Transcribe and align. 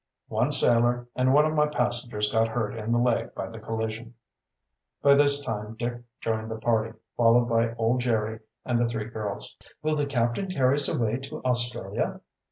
"One 0.29 0.51
sailor, 0.51 1.07
and 1.15 1.31
one 1.31 1.45
of 1.45 1.53
my 1.53 1.67
passengers 1.67 2.31
got 2.31 2.47
hurt 2.47 2.73
in 2.75 2.91
the 2.91 2.97
leg 2.97 3.35
by 3.35 3.49
the 3.51 3.59
collision." 3.59 4.15
By 5.03 5.13
this 5.13 5.43
time 5.43 5.75
Dick 5.75 6.01
joined 6.19 6.49
the 6.49 6.57
party, 6.57 6.97
followed 7.15 7.45
by 7.45 7.75
old 7.75 8.01
Jerry 8.01 8.39
and 8.65 8.79
the 8.79 8.87
three 8.87 9.05
girls. 9.05 9.55
"Will 9.83 9.95
the 9.95 10.07
captain 10.07 10.49
carry 10.49 10.77
us 10.77 10.87
away 10.89 11.17
to 11.17 11.43
Australia?" 11.43 12.19